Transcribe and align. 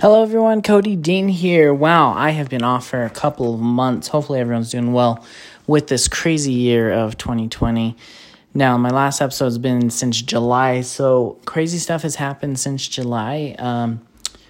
Hello, 0.00 0.22
everyone. 0.22 0.62
Cody 0.62 0.96
Dean 0.96 1.28
here. 1.28 1.72
Wow, 1.74 2.14
I 2.14 2.30
have 2.30 2.48
been 2.48 2.62
off 2.62 2.86
for 2.86 3.04
a 3.04 3.10
couple 3.10 3.52
of 3.52 3.60
months. 3.60 4.08
Hopefully, 4.08 4.40
everyone's 4.40 4.70
doing 4.70 4.94
well 4.94 5.22
with 5.66 5.88
this 5.88 6.08
crazy 6.08 6.54
year 6.54 6.90
of 6.90 7.18
2020. 7.18 7.94
Now, 8.54 8.78
my 8.78 8.88
last 8.88 9.20
episode 9.20 9.44
has 9.44 9.58
been 9.58 9.90
since 9.90 10.22
July, 10.22 10.80
so 10.80 11.38
crazy 11.44 11.76
stuff 11.76 12.02
has 12.02 12.16
happened 12.16 12.58
since 12.58 12.88
July. 12.88 13.54
Um, 13.58 14.00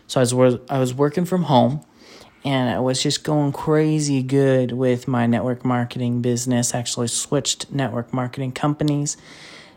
so 0.07 0.21
I 0.21 0.33
was 0.33 0.61
I 0.70 0.79
was 0.79 0.95
working 0.95 1.25
from 1.25 1.43
home, 1.43 1.84
and 2.45 2.70
I 2.70 2.79
was 2.79 3.02
just 3.02 3.24
going 3.24 3.50
crazy 3.50 4.22
good 4.22 4.70
with 4.70 5.09
my 5.09 5.27
network 5.27 5.64
marketing 5.64 6.22
business. 6.22 6.72
Actually, 6.72 7.09
switched 7.09 7.68
network 7.72 8.14
marketing 8.14 8.52
companies, 8.52 9.16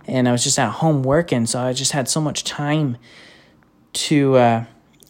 and 0.05 0.29
I 0.29 0.31
was 0.31 0.43
just 0.43 0.59
at 0.59 0.73
home 0.73 1.01
working, 1.01 1.47
so 1.47 1.59
I 1.59 1.73
just 1.73 1.93
had 1.93 2.07
so 2.07 2.21
much 2.21 2.43
time 2.43 2.97
to. 3.93 4.35
Uh, 4.35 4.65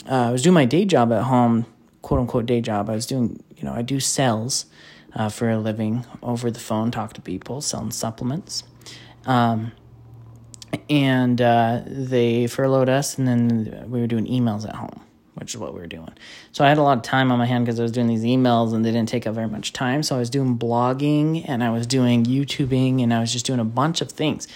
uh, 0.09 0.29
I 0.29 0.31
was 0.31 0.41
doing 0.41 0.53
my 0.53 0.65
day 0.65 0.85
job 0.85 1.11
at 1.11 1.23
home, 1.23 1.65
quote 2.01 2.19
unquote 2.19 2.45
day 2.45 2.61
job. 2.61 2.89
I 2.89 2.95
was 2.95 3.05
doing, 3.05 3.43
you 3.55 3.63
know, 3.63 3.73
I 3.73 3.81
do 3.81 3.99
sales 3.99 4.65
uh, 5.13 5.29
for 5.29 5.49
a 5.49 5.57
living 5.57 6.05
over 6.21 6.51
the 6.51 6.59
phone, 6.59 6.91
talk 6.91 7.13
to 7.13 7.21
people, 7.21 7.61
selling 7.61 7.91
supplements. 7.91 8.63
Um, 9.25 9.71
and 10.89 11.41
uh, 11.41 11.81
they 11.85 12.47
furloughed 12.47 12.89
us, 12.89 13.17
and 13.17 13.27
then 13.27 13.85
we 13.89 14.01
were 14.01 14.07
doing 14.07 14.25
emails 14.25 14.67
at 14.67 14.75
home, 14.75 15.01
which 15.35 15.53
is 15.53 15.59
what 15.59 15.73
we 15.73 15.79
were 15.79 15.87
doing. 15.87 16.13
So 16.51 16.65
I 16.65 16.69
had 16.69 16.77
a 16.77 16.83
lot 16.83 16.97
of 16.97 17.03
time 17.03 17.31
on 17.31 17.39
my 17.39 17.45
hand 17.45 17.65
because 17.65 17.79
I 17.79 17.83
was 17.83 17.91
doing 17.91 18.07
these 18.07 18.23
emails, 18.23 18.73
and 18.73 18.83
they 18.83 18.91
didn't 18.91 19.09
take 19.09 19.25
up 19.25 19.35
very 19.35 19.47
much 19.47 19.73
time. 19.73 20.03
So 20.03 20.15
I 20.15 20.19
was 20.19 20.29
doing 20.29 20.57
blogging, 20.57 21.45
and 21.47 21.63
I 21.63 21.69
was 21.69 21.87
doing 21.87 22.25
YouTubing, 22.25 23.01
and 23.01 23.13
I 23.13 23.19
was 23.19 23.31
just 23.31 23.45
doing 23.45 23.59
a 23.59 23.65
bunch 23.65 24.01
of 24.01 24.11
things, 24.11 24.47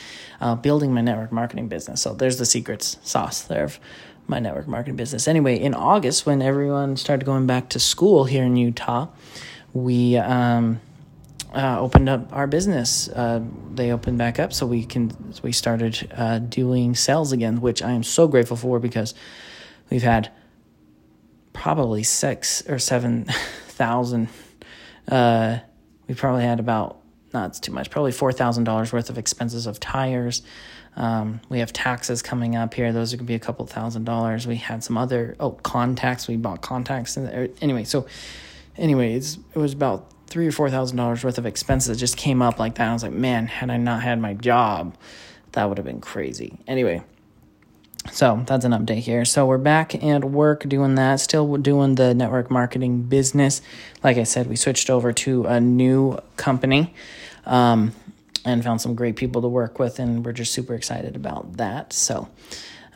uh, 0.42 0.56
building 0.56 0.94
my 0.94 1.02
network 1.02 1.32
marketing 1.32 1.70
business. 1.70 2.02
So 2.02 2.14
there's 2.14 2.38
the 2.38 2.46
secrets 2.46 2.98
sauce 3.02 3.42
there 3.42 3.64
of 3.64 3.80
my 4.30 4.40
network 4.40 4.68
marketing 4.68 4.96
business. 4.96 5.28
Anyway, 5.28 5.60
in 5.60 5.74
August, 5.74 6.26
when 6.26 6.42
everyone 6.42 6.96
started 6.96 7.26
going 7.26 7.48
back 7.48 7.70
to 7.70 7.80
school 7.80 8.26
here 8.26 8.44
in 8.44 8.56
Utah, 8.56 9.08
we 9.74 10.18
um, 10.18 10.80
uh, 11.54 11.80
opened 11.80 12.08
up 12.08 12.32
our 12.32 12.48
business. 12.48 13.10
Uh, 13.10 13.42
they 13.74 13.92
opened 13.92 14.18
back 14.18 14.40
up, 14.40 14.54
so 14.54 14.66
we 14.66 14.86
can 14.86 15.12
we 15.42 15.52
started 15.52 16.12
uh, 16.16 16.40
doing 16.40 16.96
sales 16.96 17.32
again, 17.32 17.60
which 17.60 17.82
I 17.82 17.92
am 17.92 18.04
so 18.04 18.28
grateful 18.28 18.56
for 18.56 18.80
because 18.80 19.14
we've 19.90 20.04
had 20.04 20.32
probably 21.52 22.04
six 22.04 22.68
or 22.70 22.80
seven 22.80 23.26
thousand. 23.68 24.30
Uh, 25.08 25.60
we 26.08 26.14
probably 26.14 26.44
had 26.44 26.60
about 26.60 27.02
not 27.34 27.54
too 27.54 27.72
much, 27.72 27.90
probably 27.90 28.12
four 28.12 28.32
thousand 28.32 28.66
dollars 28.66 28.94
worth 28.94 29.10
of 29.10 29.18
expenses 29.18 29.66
of 29.66 29.80
tires. 29.80 30.44
Um, 31.00 31.40
we 31.50 31.60
have 31.60 31.74
taxes 31.74 32.22
coming 32.22 32.56
up 32.56 32.74
here; 32.74 32.92
those 32.92 33.14
are 33.14 33.18
going 33.18 33.26
to 33.26 33.28
be 33.28 33.36
a 33.36 33.40
couple 33.40 33.66
thousand 33.66 34.04
dollars. 34.04 34.46
We 34.46 34.58
had 34.58 34.84
some 34.84 34.98
other 34.98 35.36
oh 35.40 35.52
contacts. 35.52 36.28
We 36.28 36.36
bought 36.36 36.62
contacts. 36.62 37.18
And, 37.18 37.50
anyway, 37.62 37.86
so 37.86 38.06
anyway, 38.78 39.16
it 39.16 39.38
was 39.56 39.74
about 39.74 40.12
three 40.28 40.48
or 40.48 40.52
four 40.52 40.70
thousand 40.70 40.98
dollars 40.98 41.24
worth 41.24 41.38
of 41.38 41.46
expenses 41.46 41.88
that 41.88 41.96
just 41.96 42.18
came 42.18 42.42
up 42.42 42.60
like 42.60 42.76
that. 42.76 42.90
I 42.90 42.94
was 42.94 43.04
like, 43.04 43.14
man, 43.14 43.48
had 43.48 43.70
I 43.70 43.78
not 43.78 44.04
had 44.04 44.20
my 44.20 44.34
job, 44.34 44.96
that 45.54 45.68
would 45.70 45.78
have 45.78 45.86
been 45.86 46.02
crazy. 46.02 46.60
Anyway, 46.68 47.02
so 48.12 48.44
that's 48.46 48.66
an 48.66 48.72
update 48.74 49.00
here. 49.00 49.24
So 49.26 49.46
we're 49.46 49.58
back 49.58 49.96
at 50.04 50.26
work 50.26 50.68
doing 50.68 50.96
that, 50.96 51.20
still 51.20 51.58
doing 51.58 51.96
the 51.96 52.14
network 52.14 52.52
marketing 52.52 53.04
business. 53.04 53.62
Like 54.04 54.18
I 54.18 54.24
said, 54.24 54.48
we 54.48 54.56
switched 54.56 54.90
over 54.90 55.14
to 55.14 55.46
a 55.46 55.62
new 55.62 56.20
company. 56.36 56.94
Um, 57.46 57.94
and 58.46 58.64
found 58.64 58.82
some 58.82 58.96
great 58.96 59.16
people 59.16 59.42
to 59.42 59.48
work 59.48 59.80
with, 59.80 60.00
and 60.00 60.26
we're 60.26 60.34
just 60.34 60.54
super 60.54 60.74
excited 60.74 61.16
about 61.16 61.58
that. 61.58 61.94
So, 61.94 62.30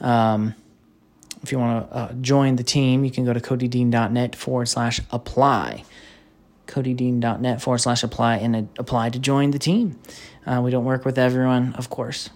um, 0.02 0.56
if 1.42 1.52
you 1.52 1.60
want 1.60 1.90
to 1.90 1.96
uh, 1.96 2.14
join 2.14 2.56
the 2.56 2.64
team, 2.64 3.04
you 3.04 3.12
can 3.12 3.26
go 3.26 3.34
to 3.34 3.40
codydean.net 3.40 4.36
forward 4.36 4.68
slash 4.68 5.02
apply. 5.12 5.84
codydean.net 6.68 7.62
forward 7.62 7.80
slash 7.80 8.04
apply 8.04 8.38
and 8.38 8.70
apply 8.78 9.10
to 9.10 9.20
join 9.20 9.52
the 9.52 9.60
team. 9.60 10.00
Uh, 10.46 10.62
we 10.64 10.72
don't 10.72 10.86
work 10.86 11.04
with 11.06 11.18
everyone, 11.18 11.74
of 11.74 11.90
course. 11.90 12.30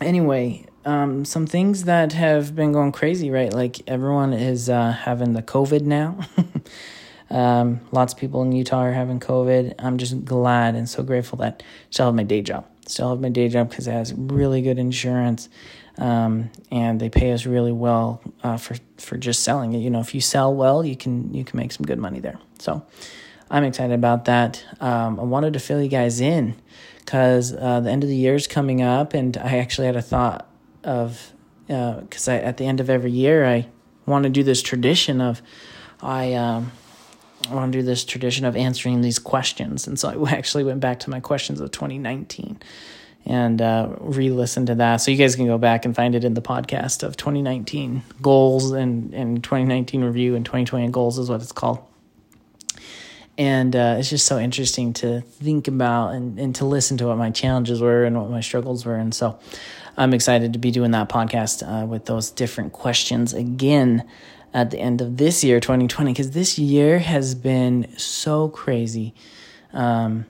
Anyway, 0.00 0.66
um, 0.84 1.24
some 1.24 1.46
things 1.46 1.84
that 1.84 2.12
have 2.12 2.54
been 2.56 2.72
going 2.72 2.92
crazy, 2.92 3.30
right? 3.30 3.52
Like 3.52 3.80
everyone 3.86 4.32
is 4.32 4.68
uh, 4.68 4.92
having 4.92 5.34
the 5.34 5.42
COVID 5.42 5.82
now. 5.82 6.18
Um, 7.30 7.80
lots 7.92 8.12
of 8.14 8.18
people 8.18 8.42
in 8.42 8.52
Utah 8.52 8.84
are 8.84 8.92
having 8.92 9.20
COVID. 9.20 9.74
I'm 9.78 9.98
just 9.98 10.24
glad 10.24 10.74
and 10.74 10.88
so 10.88 11.02
grateful 11.02 11.38
that 11.38 11.62
I 11.62 11.64
still 11.90 12.06
have 12.06 12.14
my 12.14 12.22
day 12.22 12.40
job. 12.40 12.66
Still 12.86 13.10
have 13.10 13.20
my 13.20 13.28
day 13.28 13.48
job 13.48 13.68
because 13.68 13.86
it 13.86 13.92
has 13.92 14.14
really 14.14 14.62
good 14.62 14.78
insurance, 14.78 15.50
um, 15.98 16.50
and 16.70 16.98
they 16.98 17.10
pay 17.10 17.32
us 17.32 17.44
really 17.44 17.72
well 17.72 18.22
uh, 18.42 18.56
for 18.56 18.76
for 18.96 19.18
just 19.18 19.42
selling 19.42 19.74
it. 19.74 19.78
You 19.78 19.90
know, 19.90 20.00
if 20.00 20.14
you 20.14 20.22
sell 20.22 20.54
well, 20.54 20.84
you 20.84 20.96
can 20.96 21.34
you 21.34 21.44
can 21.44 21.58
make 21.58 21.72
some 21.72 21.84
good 21.84 21.98
money 21.98 22.20
there. 22.20 22.38
So, 22.58 22.82
I'm 23.50 23.64
excited 23.64 23.92
about 23.92 24.24
that. 24.24 24.64
Um, 24.80 25.20
I 25.20 25.24
wanted 25.24 25.52
to 25.52 25.58
fill 25.58 25.82
you 25.82 25.88
guys 25.88 26.20
in 26.20 26.54
because 27.00 27.54
uh, 27.54 27.80
the 27.80 27.90
end 27.90 28.04
of 28.04 28.08
the 28.08 28.16
year 28.16 28.34
is 28.34 28.46
coming 28.46 28.80
up, 28.80 29.12
and 29.12 29.36
I 29.36 29.58
actually 29.58 29.86
had 29.86 29.96
a 29.96 30.02
thought 30.02 30.48
of 30.82 31.34
because 31.66 32.28
uh, 32.28 32.32
at 32.32 32.56
the 32.56 32.64
end 32.64 32.80
of 32.80 32.88
every 32.88 33.10
year 33.10 33.44
I 33.44 33.68
want 34.06 34.22
to 34.22 34.30
do 34.30 34.42
this 34.42 34.62
tradition 34.62 35.20
of 35.20 35.42
I 36.00 36.32
um, 36.32 36.72
I 37.50 37.54
want 37.54 37.72
to 37.72 37.78
do 37.78 37.84
this 37.84 38.04
tradition 38.04 38.44
of 38.44 38.56
answering 38.56 39.00
these 39.00 39.18
questions. 39.18 39.86
And 39.86 39.98
so 39.98 40.26
I 40.26 40.30
actually 40.32 40.64
went 40.64 40.80
back 40.80 41.00
to 41.00 41.10
my 41.10 41.20
questions 41.20 41.60
of 41.60 41.70
2019 41.70 42.58
and 43.26 43.60
uh, 43.60 43.94
re 44.00 44.30
listened 44.30 44.68
to 44.68 44.74
that. 44.76 44.96
So 44.96 45.10
you 45.10 45.16
guys 45.16 45.36
can 45.36 45.46
go 45.46 45.58
back 45.58 45.84
and 45.84 45.94
find 45.94 46.14
it 46.14 46.24
in 46.24 46.34
the 46.34 46.42
podcast 46.42 47.02
of 47.02 47.16
2019 47.16 48.02
goals 48.22 48.72
and, 48.72 49.12
and 49.14 49.42
2019 49.42 50.02
review 50.02 50.34
and 50.34 50.44
2020 50.44 50.88
goals 50.88 51.18
is 51.18 51.28
what 51.28 51.42
it's 51.42 51.52
called. 51.52 51.80
And 53.36 53.76
uh, 53.76 53.96
it's 53.98 54.10
just 54.10 54.26
so 54.26 54.38
interesting 54.38 54.92
to 54.94 55.20
think 55.20 55.68
about 55.68 56.14
and, 56.14 56.40
and 56.40 56.54
to 56.56 56.64
listen 56.64 56.96
to 56.98 57.06
what 57.06 57.18
my 57.18 57.30
challenges 57.30 57.80
were 57.80 58.04
and 58.04 58.20
what 58.20 58.30
my 58.30 58.40
struggles 58.40 58.84
were. 58.84 58.96
And 58.96 59.14
so 59.14 59.38
I'm 59.96 60.12
excited 60.12 60.54
to 60.54 60.58
be 60.58 60.72
doing 60.72 60.90
that 60.90 61.08
podcast 61.08 61.62
uh, 61.62 61.86
with 61.86 62.06
those 62.06 62.32
different 62.32 62.72
questions 62.72 63.32
again 63.32 64.08
at 64.58 64.72
the 64.72 64.80
end 64.80 65.00
of 65.00 65.18
this 65.18 65.44
year, 65.44 65.60
2020, 65.60 66.12
because 66.12 66.32
this 66.32 66.58
year 66.58 66.98
has 66.98 67.36
been 67.36 67.96
so 67.96 68.48
crazy. 68.48 69.14
Um, 69.72 70.26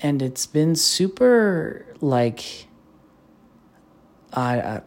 and 0.00 0.20
it's 0.20 0.44
been 0.44 0.76
super 0.76 1.86
like, 2.02 2.66
I, 4.34 4.60
I, 4.60 4.82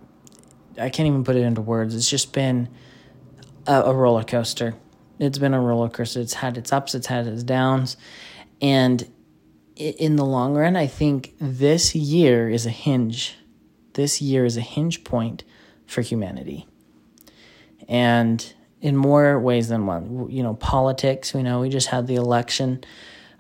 I 0.78 0.89
can't 0.89 1.07
even 1.07 1.23
put 1.23 1.35
it 1.35 1.41
into 1.41 1.61
words. 1.61 1.95
It's 1.95 2.07
just 2.07 2.33
been 2.33 2.69
a, 3.66 3.81
a 3.81 3.94
roller 3.95 4.23
coaster. 4.23 4.75
It's 5.17 5.39
been 5.39 5.56
a 5.56 5.59
roller 5.59 5.89
coaster. 5.89 6.19
It's 6.19 6.35
had 6.35 6.56
its 6.56 6.72
ups, 6.72 6.94
it's 6.94 7.07
had 7.07 7.25
its 7.25 7.41
downs. 7.41 7.97
And 8.62 9.12
in 9.75 10.17
the 10.17 10.25
long 10.25 10.53
run, 10.53 10.75
I 10.75 10.85
think 10.85 11.33
this 11.41 11.95
year 11.95 12.47
is 12.47 12.67
a 12.67 12.69
hinge. 12.69 13.38
This 13.94 14.22
year 14.22 14.45
is 14.45 14.56
a 14.56 14.62
hinge 14.62 15.03
point 15.03 15.44
for 15.88 16.01
humanity 16.01 16.67
and 17.88 18.53
in 18.81 18.96
more 18.96 19.40
ways 19.40 19.69
than 19.69 19.85
one. 19.85 20.29
You 20.29 20.44
know, 20.44 20.53
politics, 20.53 21.34
we 21.34 21.44
know 21.44 21.62
we 21.62 21.69
just 21.69 21.88
had 21.88 22.07
the 22.07 22.16
election. 22.16 22.84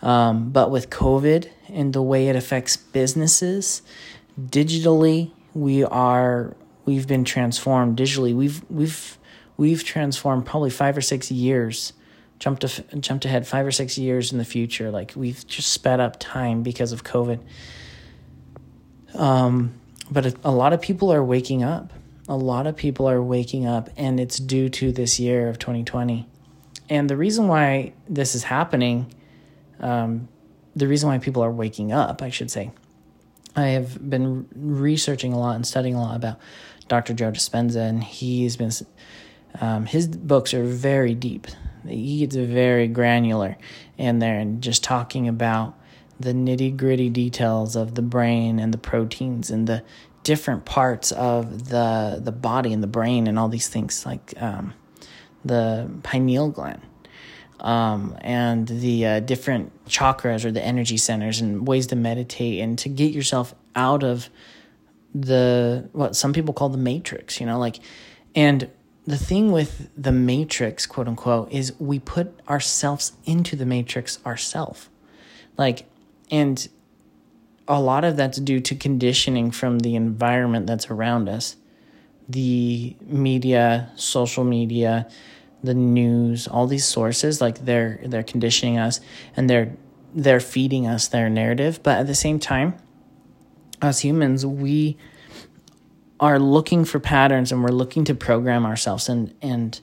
Um, 0.01 0.49
but 0.49 0.71
with 0.71 0.89
COVID 0.89 1.49
and 1.69 1.93
the 1.93 2.01
way 2.01 2.27
it 2.27 2.35
affects 2.35 2.77
businesses, 2.77 3.81
digitally, 4.39 5.31
we 5.53 5.83
are 5.83 6.55
we've 6.85 7.07
been 7.07 7.23
transformed 7.23 7.97
digitally. 7.97 8.35
We've 8.35 8.63
we've 8.69 9.17
we've 9.57 9.83
transformed 9.83 10.45
probably 10.45 10.69
five 10.69 10.97
or 10.97 11.01
six 11.01 11.31
years, 11.31 11.93
jumped 12.39 12.61
to, 12.61 12.83
jumped 12.99 13.25
ahead 13.25 13.47
five 13.47 13.65
or 13.65 13.71
six 13.71 13.97
years 13.97 14.31
in 14.31 14.37
the 14.37 14.45
future. 14.45 14.91
Like 14.91 15.13
we've 15.15 15.45
just 15.47 15.71
sped 15.71 15.99
up 15.99 16.19
time 16.19 16.63
because 16.63 16.91
of 16.91 17.03
COVID. 17.03 17.39
Um, 19.13 19.73
but 20.11 20.25
a, 20.25 20.35
a 20.43 20.51
lot 20.51 20.73
of 20.73 20.81
people 20.81 21.11
are 21.13 21.23
waking 21.23 21.63
up 21.63 21.93
a 22.27 22.35
lot 22.35 22.67
of 22.67 22.75
people 22.75 23.07
are 23.07 23.21
waking 23.21 23.65
up, 23.65 23.89
and 23.97 24.19
it's 24.19 24.37
due 24.37 24.69
to 24.69 24.91
this 24.91 25.19
year 25.19 25.47
of 25.47 25.59
2020. 25.59 26.27
And 26.89 27.09
the 27.09 27.17
reason 27.17 27.47
why 27.47 27.93
this 28.07 28.35
is 28.35 28.43
happening, 28.43 29.13
um, 29.79 30.27
the 30.75 30.87
reason 30.87 31.09
why 31.09 31.19
people 31.19 31.43
are 31.43 31.51
waking 31.51 31.91
up, 31.91 32.21
I 32.21 32.29
should 32.29 32.51
say, 32.51 32.71
I 33.55 33.67
have 33.67 34.09
been 34.09 34.47
researching 34.55 35.33
a 35.33 35.39
lot 35.39 35.55
and 35.55 35.65
studying 35.65 35.95
a 35.95 36.01
lot 36.01 36.15
about 36.15 36.39
Dr. 36.87 37.13
Joe 37.13 37.31
Dispenza, 37.31 37.87
and 37.87 38.03
he's 38.03 38.57
been, 38.57 38.71
um, 39.61 39.85
his 39.85 40.07
books 40.07 40.53
are 40.53 40.63
very 40.63 41.15
deep. 41.15 41.47
He 41.87 42.19
gets 42.19 42.35
very 42.35 42.87
granular 42.87 43.57
in 43.97 44.19
there 44.19 44.39
and 44.39 44.61
just 44.61 44.83
talking 44.83 45.27
about 45.27 45.77
the 46.19 46.33
nitty 46.33 46.75
gritty 46.75 47.09
details 47.09 47.75
of 47.75 47.95
the 47.95 48.01
brain 48.01 48.59
and 48.59 48.73
the 48.73 48.77
proteins 48.77 49.49
and 49.49 49.67
the 49.67 49.83
different 50.25 50.65
parts 50.65 51.11
of 51.13 51.69
the 51.69 52.19
the 52.21 52.31
body 52.31 52.73
and 52.73 52.83
the 52.83 52.87
brain 52.87 53.27
and 53.27 53.39
all 53.39 53.47
these 53.47 53.69
things 53.69 54.05
like 54.05 54.33
um, 54.41 54.73
the 55.45 55.89
pineal 56.03 56.49
gland 56.49 56.81
um, 57.59 58.17
and 58.19 58.67
the 58.67 59.05
uh, 59.05 59.19
different 59.21 59.71
chakras 59.85 60.43
or 60.43 60.51
the 60.51 60.61
energy 60.61 60.97
centers 60.97 61.39
and 61.39 61.67
ways 61.67 61.87
to 61.87 61.95
meditate 61.95 62.59
and 62.59 62.77
to 62.79 62.89
get 62.89 63.13
yourself 63.13 63.53
out 63.75 64.03
of 64.03 64.29
the 65.13 65.87
what 65.93 66.15
some 66.15 66.33
people 66.33 66.53
call 66.53 66.69
the 66.69 66.77
matrix 66.77 67.39
you 67.39 67.45
know 67.45 67.59
like 67.59 67.79
and 68.33 68.69
the 69.07 69.17
thing 69.17 69.51
with 69.51 69.89
the 69.95 70.11
matrix, 70.11 70.85
quote 70.85 71.07
unquote, 71.07 71.51
is 71.51 71.79
we 71.79 71.99
put 71.99 72.39
ourselves 72.49 73.13
into 73.25 73.55
the 73.55 73.65
matrix 73.65 74.19
ourselves. 74.25 74.89
Like, 75.57 75.85
and 76.31 76.67
a 77.67 77.81
lot 77.81 78.03
of 78.03 78.15
that's 78.15 78.37
due 78.39 78.59
to 78.61 78.75
conditioning 78.75 79.51
from 79.51 79.79
the 79.79 79.95
environment 79.95 80.67
that's 80.67 80.89
around 80.89 81.29
us. 81.29 81.55
The 82.27 82.95
media 83.01 83.91
social 83.95 84.43
media 84.43 85.07
the 85.65 85.73
news 85.73 86.47
all 86.47 86.67
these 86.67 86.85
sources 86.85 87.41
like 87.41 87.65
they're 87.65 87.99
they're 88.05 88.23
conditioning 88.23 88.77
us 88.77 89.01
and 89.35 89.49
they're 89.49 89.75
they're 90.13 90.39
feeding 90.39 90.87
us 90.87 91.07
their 91.07 91.29
narrative. 91.29 91.81
But 91.83 91.99
at 91.99 92.07
the 92.07 92.15
same 92.15 92.39
time 92.39 92.75
as 93.81 93.99
humans 93.99 94.45
we 94.45 94.97
are 96.19 96.39
looking 96.39 96.85
for 96.85 96.99
patterns 96.99 97.51
and 97.51 97.61
we're 97.63 97.69
looking 97.69 98.05
to 98.05 98.15
program 98.15 98.65
ourselves 98.65 99.09
and 99.09 99.33
and 99.41 99.79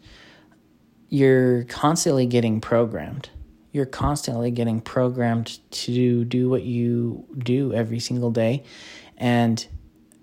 you're 1.08 1.64
constantly 1.64 2.24
getting 2.24 2.60
programmed 2.60 3.28
you're 3.72 3.86
constantly 3.86 4.50
getting 4.50 4.80
programmed 4.80 5.58
to 5.70 6.24
do 6.24 6.48
what 6.48 6.62
you 6.62 7.26
do 7.36 7.72
every 7.72 7.98
single 7.98 8.30
day. 8.30 8.62
And 9.16 9.66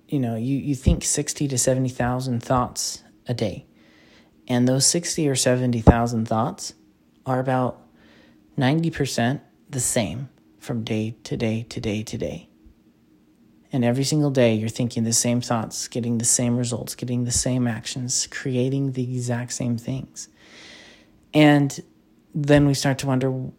you 0.07 0.19
know 0.19 0.35
you, 0.35 0.57
you 0.57 0.75
think 0.75 1.03
60 1.03 1.47
to 1.47 1.57
70,000 1.57 2.41
thoughts 2.41 3.03
a 3.27 3.33
day. 3.33 3.65
And 4.47 4.67
those 4.67 4.85
60 4.87 5.27
or 5.27 5.35
70,000 5.35 6.27
thoughts 6.27 6.73
are 7.25 7.39
about 7.39 7.85
90% 8.57 9.41
the 9.69 9.79
same 9.79 10.29
from 10.57 10.83
day 10.83 11.15
to 11.23 11.37
day 11.37 11.65
to 11.69 11.79
day 11.79 12.03
to 12.03 12.17
day. 12.17 12.49
And 13.71 13.85
every 13.85 14.03
single 14.03 14.31
day 14.31 14.55
you're 14.55 14.69
thinking 14.69 15.03
the 15.03 15.13
same 15.13 15.41
thoughts 15.41 15.87
getting 15.87 16.17
the 16.17 16.25
same 16.25 16.57
results 16.57 16.95
getting 16.95 17.25
the 17.25 17.31
same 17.31 17.67
actions 17.67 18.27
creating 18.27 18.93
the 18.93 19.03
exact 19.03 19.53
same 19.53 19.77
things. 19.77 20.27
And 21.33 21.79
then 22.33 22.67
we 22.67 22.73
start 22.73 22.99
to 22.99 23.07
wonder 23.07 23.51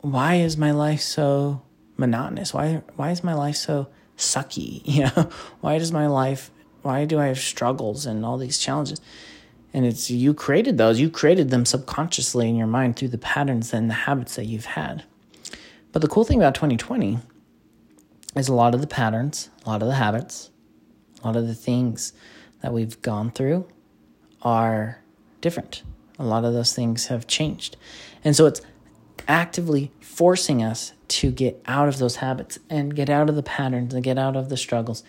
why 0.00 0.36
is 0.36 0.56
my 0.56 0.70
life 0.70 1.00
so 1.00 1.62
monotonous? 1.96 2.52
Why 2.52 2.82
why 2.96 3.10
is 3.10 3.24
my 3.24 3.34
life 3.34 3.56
so 3.56 3.88
sucky? 4.16 4.82
You 4.84 5.04
know, 5.04 5.30
why 5.60 5.78
does 5.78 5.92
my 5.92 6.06
life 6.06 6.50
why 6.82 7.04
do 7.04 7.18
I 7.18 7.26
have 7.26 7.38
struggles 7.38 8.06
and 8.06 8.24
all 8.24 8.38
these 8.38 8.58
challenges? 8.58 9.00
And 9.74 9.84
it's 9.84 10.10
you 10.10 10.32
created 10.34 10.78
those. 10.78 11.00
You 11.00 11.10
created 11.10 11.50
them 11.50 11.66
subconsciously 11.66 12.48
in 12.48 12.56
your 12.56 12.68
mind 12.68 12.96
through 12.96 13.08
the 13.08 13.18
patterns 13.18 13.74
and 13.74 13.90
the 13.90 13.94
habits 13.94 14.36
that 14.36 14.46
you've 14.46 14.64
had. 14.64 15.04
But 15.92 16.02
the 16.02 16.08
cool 16.08 16.24
thing 16.24 16.38
about 16.38 16.54
2020 16.54 17.18
is 18.36 18.48
a 18.48 18.54
lot 18.54 18.74
of 18.74 18.80
the 18.80 18.86
patterns, 18.86 19.50
a 19.64 19.70
lot 19.70 19.82
of 19.82 19.88
the 19.88 19.94
habits, 19.94 20.50
a 21.22 21.26
lot 21.26 21.36
of 21.36 21.46
the 21.46 21.54
things 21.54 22.12
that 22.62 22.72
we've 22.72 23.00
gone 23.02 23.30
through 23.30 23.66
are 24.42 25.02
different 25.40 25.82
a 26.18 26.24
lot 26.24 26.44
of 26.44 26.52
those 26.52 26.74
things 26.74 27.06
have 27.06 27.26
changed. 27.26 27.76
And 28.24 28.34
so 28.34 28.46
it's 28.46 28.60
actively 29.28 29.92
forcing 30.00 30.62
us 30.62 30.92
to 31.08 31.30
get 31.30 31.60
out 31.66 31.88
of 31.88 31.98
those 31.98 32.16
habits 32.16 32.58
and 32.70 32.94
get 32.94 33.10
out 33.10 33.28
of 33.28 33.36
the 33.36 33.42
patterns 33.42 33.94
and 33.94 34.02
get 34.02 34.18
out 34.18 34.36
of 34.36 34.48
the 34.48 34.56
struggles. 34.56 35.02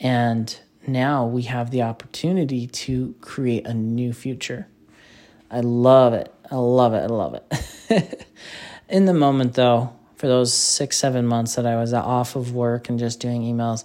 And 0.00 0.56
now 0.86 1.26
we 1.26 1.42
have 1.42 1.70
the 1.70 1.82
opportunity 1.82 2.66
to 2.66 3.14
create 3.20 3.66
a 3.66 3.74
new 3.74 4.12
future. 4.12 4.68
I 5.50 5.60
love 5.60 6.14
it. 6.14 6.32
I 6.50 6.56
love 6.56 6.94
it. 6.94 6.98
I 6.98 7.06
love 7.06 7.34
it. 7.34 8.26
In 8.88 9.06
the 9.06 9.14
moment, 9.14 9.54
though, 9.54 9.94
for 10.16 10.26
those 10.26 10.52
six, 10.52 10.96
seven 10.96 11.26
months 11.26 11.54
that 11.54 11.66
I 11.66 11.76
was 11.76 11.92
off 11.92 12.36
of 12.36 12.52
work 12.52 12.88
and 12.88 12.98
just 12.98 13.20
doing 13.20 13.42
emails, 13.42 13.84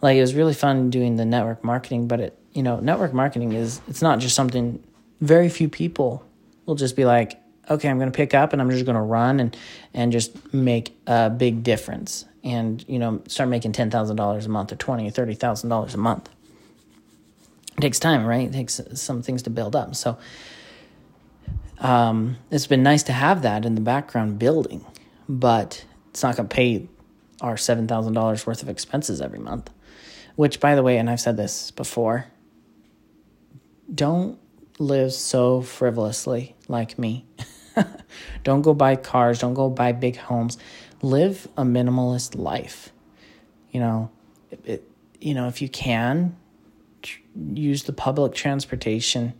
like 0.00 0.16
it 0.16 0.20
was 0.20 0.34
really 0.34 0.54
fun 0.54 0.90
doing 0.90 1.16
the 1.16 1.24
network 1.24 1.62
marketing, 1.62 2.08
but 2.08 2.20
it, 2.20 2.38
you 2.52 2.62
know, 2.62 2.80
network 2.80 3.12
marketing 3.12 3.52
is, 3.52 3.80
it's 3.86 4.02
not 4.02 4.18
just 4.18 4.34
something 4.34 4.82
very 5.20 5.48
few 5.48 5.68
people 5.68 6.24
will 6.66 6.74
just 6.74 6.96
be 6.96 7.04
like, 7.04 7.40
okay, 7.68 7.88
I'm 7.88 7.98
going 7.98 8.10
to 8.10 8.16
pick 8.16 8.34
up 8.34 8.52
and 8.52 8.60
I'm 8.60 8.70
just 8.70 8.84
going 8.84 8.96
to 8.96 9.02
run 9.02 9.40
and 9.40 9.56
and 9.94 10.12
just 10.12 10.52
make 10.52 10.96
a 11.06 11.30
big 11.30 11.62
difference 11.62 12.24
and 12.42 12.84
you 12.88 12.98
know 12.98 13.22
start 13.28 13.48
making 13.48 13.72
ten 13.72 13.90
thousand 13.90 14.16
dollars 14.16 14.46
a 14.46 14.48
month 14.48 14.72
or 14.72 14.76
twenty 14.76 15.06
or 15.06 15.10
thirty 15.10 15.34
thousand 15.34 15.68
dollars 15.68 15.94
a 15.94 15.98
month. 15.98 16.28
It 17.76 17.80
takes 17.80 17.98
time, 17.98 18.26
right? 18.26 18.48
It 18.48 18.52
takes 18.52 18.80
some 18.94 19.22
things 19.22 19.42
to 19.44 19.50
build 19.50 19.76
up. 19.76 19.94
So 19.94 20.18
um, 21.78 22.36
it's 22.50 22.66
been 22.66 22.82
nice 22.82 23.02
to 23.04 23.12
have 23.12 23.42
that 23.42 23.64
in 23.64 23.74
the 23.74 23.80
background 23.80 24.38
building, 24.38 24.84
but 25.28 25.84
it's 26.10 26.22
not 26.22 26.36
going 26.36 26.48
to 26.48 26.54
pay 26.54 26.88
our 27.40 27.56
seven 27.56 27.86
thousand 27.86 28.14
dollars 28.14 28.46
worth 28.46 28.62
of 28.62 28.68
expenses 28.68 29.20
every 29.20 29.38
month. 29.38 29.70
Which, 30.36 30.60
by 30.60 30.74
the 30.74 30.82
way, 30.82 30.96
and 30.96 31.10
I've 31.10 31.20
said 31.20 31.36
this 31.36 31.70
before, 31.70 32.26
don't 33.92 34.38
live 34.80 35.12
so 35.12 35.60
frivolously 35.60 36.56
like 36.66 36.98
me. 36.98 37.26
don't 38.44 38.62
go 38.62 38.74
buy 38.74 38.96
cars, 38.96 39.38
don't 39.38 39.54
go 39.54 39.68
buy 39.68 39.92
big 39.92 40.16
homes. 40.16 40.58
Live 41.02 41.46
a 41.56 41.62
minimalist 41.62 42.36
life. 42.36 42.92
You 43.70 43.80
know, 43.80 44.10
it, 44.50 44.60
it, 44.64 44.90
you 45.20 45.34
know, 45.34 45.46
if 45.48 45.62
you 45.62 45.68
can, 45.68 46.36
tr- 47.02 47.20
use 47.52 47.84
the 47.84 47.92
public 47.92 48.34
transportation 48.34 49.34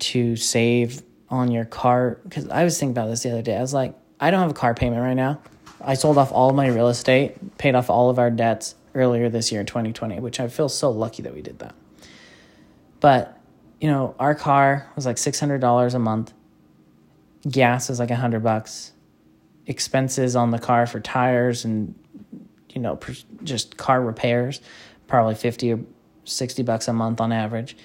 to 0.00 0.34
save 0.34 1.02
on 1.28 1.50
your 1.50 1.64
car 1.64 2.18
cuz 2.30 2.48
I 2.48 2.64
was 2.64 2.78
thinking 2.78 2.92
about 2.92 3.08
this 3.08 3.22
the 3.22 3.30
other 3.30 3.42
day. 3.42 3.56
I 3.56 3.60
was 3.60 3.74
like, 3.74 3.94
I 4.18 4.30
don't 4.30 4.40
have 4.40 4.50
a 4.50 4.54
car 4.54 4.74
payment 4.74 5.02
right 5.02 5.14
now. 5.14 5.40
I 5.80 5.94
sold 5.94 6.16
off 6.16 6.32
all 6.32 6.48
of 6.48 6.56
my 6.56 6.68
real 6.68 6.88
estate, 6.88 7.58
paid 7.58 7.74
off 7.74 7.90
all 7.90 8.08
of 8.08 8.18
our 8.18 8.30
debts 8.30 8.74
earlier 8.94 9.28
this 9.28 9.52
year 9.52 9.64
2020, 9.64 10.20
which 10.20 10.40
I 10.40 10.48
feel 10.48 10.70
so 10.70 10.90
lucky 10.90 11.22
that 11.22 11.34
we 11.34 11.42
did 11.42 11.58
that. 11.58 11.74
But 13.00 13.38
you 13.84 13.90
know, 13.90 14.14
our 14.18 14.34
car 14.34 14.90
was 14.96 15.04
like 15.04 15.16
$600 15.16 15.94
a 15.94 15.98
month. 15.98 16.32
Gas 17.46 17.90
is 17.90 17.98
like 17.98 18.10
a 18.10 18.16
hundred 18.16 18.42
bucks. 18.42 18.92
Expenses 19.66 20.34
on 20.34 20.52
the 20.52 20.58
car 20.58 20.86
for 20.86 21.00
tires 21.00 21.66
and, 21.66 21.94
you 22.70 22.80
know, 22.80 22.98
just 23.42 23.76
car 23.76 24.00
repairs, 24.00 24.62
probably 25.06 25.34
50 25.34 25.74
or 25.74 25.80
60 26.24 26.62
bucks 26.62 26.88
a 26.88 26.94
month 26.94 27.20
on 27.20 27.30
average. 27.30 27.76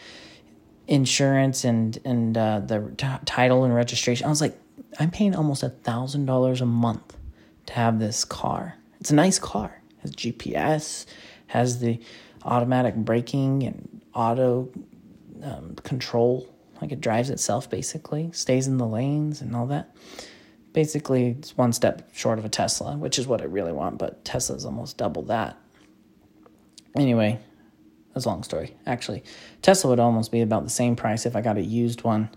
Insurance 0.87 1.65
and, 1.65 1.99
and 2.05 2.37
uh, 2.37 2.61
the 2.61 2.93
t- 2.95 3.25
title 3.25 3.65
and 3.65 3.75
registration. 3.75 4.25
I 4.25 4.29
was 4.29 4.39
like, 4.39 4.57
I'm 5.01 5.11
paying 5.11 5.35
almost 5.35 5.63
a 5.63 5.69
thousand 5.69 6.27
dollars 6.27 6.61
a 6.61 6.65
month 6.65 7.17
to 7.65 7.73
have 7.73 7.99
this 7.99 8.23
car. 8.23 8.75
It's 9.01 9.11
a 9.11 9.15
nice 9.15 9.37
car. 9.37 9.81
It 9.97 10.01
has 10.03 10.15
GPS, 10.15 11.05
has 11.47 11.79
the 11.81 11.99
automatic 12.45 12.95
braking 12.95 13.63
and 13.63 14.01
auto 14.13 14.69
um, 15.43 15.75
control, 15.83 16.47
like 16.81 16.91
it 16.91 17.01
drives 17.01 17.29
itself 17.29 17.69
basically, 17.69 18.31
stays 18.31 18.67
in 18.67 18.77
the 18.77 18.87
lanes 18.87 19.41
and 19.41 19.55
all 19.55 19.67
that. 19.67 19.95
Basically, 20.73 21.29
it's 21.39 21.57
one 21.57 21.73
step 21.73 22.09
short 22.13 22.39
of 22.39 22.45
a 22.45 22.49
Tesla, 22.49 22.95
which 22.97 23.17
is 23.17 23.27
what 23.27 23.41
I 23.41 23.45
really 23.45 23.71
want, 23.71 23.97
but 23.97 24.23
Tesla's 24.23 24.65
almost 24.65 24.97
double 24.97 25.23
that. 25.23 25.57
Anyway, 26.95 27.39
that's 28.13 28.25
a 28.25 28.29
long 28.29 28.43
story. 28.43 28.75
Actually, 28.85 29.23
Tesla 29.61 29.89
would 29.89 29.99
almost 29.99 30.31
be 30.31 30.41
about 30.41 30.63
the 30.63 30.69
same 30.69 30.95
price 30.95 31.25
if 31.25 31.35
I 31.35 31.41
got 31.41 31.57
a 31.57 31.61
used 31.61 32.03
one. 32.03 32.29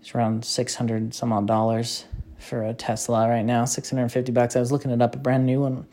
It's 0.00 0.14
around 0.14 0.44
600 0.44 1.14
some 1.14 1.32
odd 1.32 1.46
dollars 1.46 2.04
for 2.38 2.64
a 2.64 2.74
Tesla 2.74 3.28
right 3.28 3.44
now, 3.44 3.64
650 3.64 4.32
bucks. 4.32 4.56
I 4.56 4.60
was 4.60 4.72
looking 4.72 4.90
it 4.90 5.00
up, 5.00 5.14
a 5.14 5.18
brand 5.18 5.46
new 5.46 5.60
one 5.60 5.86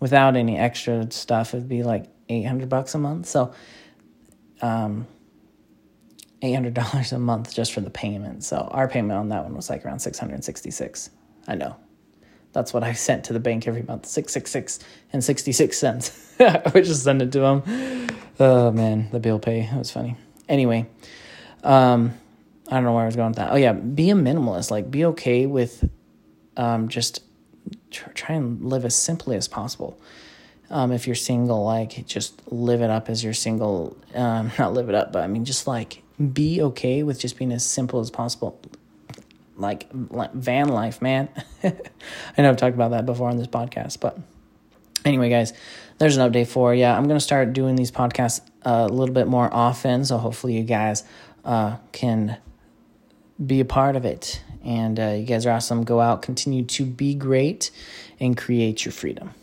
without 0.00 0.36
any 0.36 0.56
extra 0.58 1.10
stuff, 1.10 1.54
it'd 1.54 1.68
be 1.68 1.82
like 1.82 2.06
800 2.28 2.68
bucks 2.68 2.94
a 2.94 2.98
month. 2.98 3.26
So, 3.26 3.52
um, 4.60 5.06
$800 6.42 7.12
a 7.12 7.18
month 7.18 7.54
just 7.54 7.72
for 7.72 7.80
the 7.80 7.90
payment. 7.90 8.44
So 8.44 8.68
our 8.70 8.88
payment 8.88 9.18
on 9.18 9.28
that 9.30 9.44
one 9.44 9.54
was 9.54 9.70
like 9.70 9.84
around 9.84 9.98
666. 10.00 11.10
I 11.46 11.54
know. 11.54 11.76
That's 12.52 12.72
what 12.72 12.82
I 12.82 12.92
sent 12.92 13.24
to 13.24 13.32
the 13.32 13.40
bank 13.40 13.68
every 13.68 13.82
month, 13.82 14.06
666 14.06 14.78
and 15.12 15.22
66 15.22 15.78
cents. 15.78 16.34
I 16.40 16.80
just 16.80 17.04
send 17.04 17.22
it 17.22 17.32
to 17.32 17.40
them. 17.40 18.08
Oh 18.40 18.70
man, 18.70 19.08
the 19.10 19.20
bill 19.20 19.38
pay. 19.38 19.62
It 19.62 19.76
was 19.76 19.90
funny. 19.90 20.16
Anyway, 20.48 20.86
um, 21.62 22.14
I 22.68 22.74
don't 22.74 22.84
know 22.84 22.94
where 22.94 23.02
I 23.02 23.06
was 23.06 23.16
going 23.16 23.30
with 23.30 23.36
that. 23.36 23.52
Oh 23.52 23.56
yeah, 23.56 23.72
be 23.72 24.10
a 24.10 24.14
minimalist. 24.14 24.70
Like 24.70 24.90
be 24.90 25.04
okay 25.06 25.46
with 25.46 25.88
um, 26.56 26.88
just 26.88 27.22
try 27.90 28.34
and 28.34 28.64
live 28.64 28.84
as 28.84 28.94
simply 28.94 29.36
as 29.36 29.48
possible. 29.48 30.00
Um, 30.70 30.92
if 30.92 31.06
you're 31.06 31.16
single, 31.16 31.64
like 31.64 32.06
just 32.06 32.40
live 32.50 32.82
it 32.82 32.90
up 32.90 33.08
as 33.08 33.24
you're 33.24 33.34
single. 33.34 33.96
Um, 34.14 34.52
not 34.58 34.72
live 34.72 34.88
it 34.88 34.94
up, 34.94 35.12
but 35.12 35.22
I 35.22 35.26
mean, 35.26 35.44
just 35.44 35.66
like 35.66 36.02
be 36.18 36.62
okay 36.62 37.02
with 37.02 37.18
just 37.18 37.38
being 37.38 37.52
as 37.52 37.64
simple 37.64 38.00
as 38.00 38.10
possible. 38.10 38.60
Like, 39.56 39.90
van 39.92 40.68
life, 40.68 41.02
man. 41.02 41.28
I 41.64 41.72
know 42.38 42.50
I've 42.50 42.56
talked 42.56 42.74
about 42.74 42.92
that 42.92 43.06
before 43.06 43.28
on 43.28 43.36
this 43.36 43.48
podcast, 43.48 44.00
but 44.00 44.18
anyway, 45.04 45.30
guys, 45.30 45.52
there's 45.98 46.16
an 46.16 46.30
update 46.30 46.46
for 46.46 46.74
yeah. 46.74 46.96
I'm 46.96 47.08
to 47.08 47.20
start 47.20 47.52
doing 47.52 47.74
these 47.74 47.90
podcasts 47.90 48.40
a 48.62 48.86
little 48.86 49.14
bit 49.14 49.26
more 49.26 49.52
often, 49.52 50.04
so 50.04 50.18
hopefully 50.18 50.56
you 50.56 50.62
guys 50.62 51.04
uh, 51.44 51.76
can 51.92 52.38
be 53.44 53.60
a 53.60 53.64
part 53.64 53.96
of 53.96 54.04
it. 54.04 54.42
And 54.64 54.98
uh, 54.98 55.08
you 55.10 55.24
guys 55.24 55.46
are 55.46 55.50
awesome. 55.50 55.84
Go 55.84 56.00
out, 56.00 56.22
continue 56.22 56.64
to 56.64 56.84
be 56.84 57.14
great, 57.14 57.70
and 58.20 58.36
create 58.36 58.84
your 58.84 58.92
freedom. 58.92 59.34